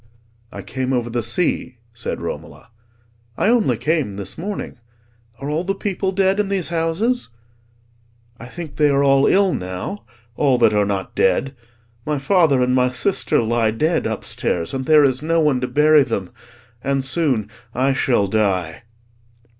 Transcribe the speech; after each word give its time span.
"I 0.51 0.63
came 0.63 0.93
over 0.93 1.11
the 1.11 1.21
sea," 1.21 1.77
said 1.93 2.21
Romola, 2.21 2.71
"I 3.37 3.49
only 3.49 3.77
came 3.77 4.15
this 4.15 4.35
morning. 4.35 4.79
Are 5.39 5.47
all 5.47 5.63
the 5.63 5.75
people 5.75 6.11
dead 6.11 6.39
in 6.39 6.47
these 6.47 6.69
houses?" 6.69 7.29
"I 8.39 8.47
think 8.47 8.77
they 8.77 8.89
are 8.89 9.03
all 9.03 9.27
ill 9.27 9.53
now—all 9.53 10.57
that 10.57 10.73
are 10.73 10.87
not 10.87 11.13
dead. 11.13 11.55
My 12.03 12.17
father 12.17 12.63
and 12.63 12.73
my 12.73 12.89
sister 12.89 13.43
lie 13.43 13.69
dead 13.69 14.07
upstairs, 14.07 14.73
and 14.73 14.87
there 14.87 15.03
is 15.03 15.21
no 15.21 15.39
one 15.39 15.61
to 15.61 15.67
bury 15.67 16.01
them: 16.01 16.31
and 16.83 17.05
soon 17.05 17.47
I 17.75 17.93
shall 17.93 18.25
die." 18.25 18.85